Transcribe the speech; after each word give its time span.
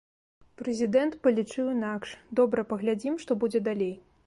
Прэзідэнт 0.61 1.17
палічыў 1.27 1.69
інакш, 1.75 2.15
добра, 2.41 2.65
паглядзім, 2.75 3.21
што 3.27 3.41
будзе 3.45 3.65
далей. 3.71 3.97